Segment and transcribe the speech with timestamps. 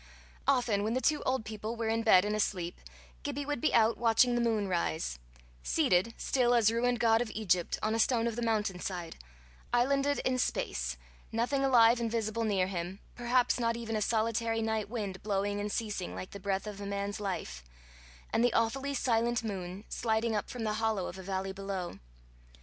[0.47, 2.79] Often, when the two old people were in bed and asleep,
[3.21, 5.19] Gibbie would be out watching the moon rise
[5.61, 9.17] seated, still as ruined god of Egypt, on a stone of the mountain side,
[9.71, 10.97] islanded in space,
[11.31, 15.71] nothing alive and visible near him, perhaps not even a solitary night wind blowing and
[15.71, 17.63] ceasing like the breath of a man's life,
[18.33, 21.99] and the awfully silent moon sliding up from the hollow of a valley below.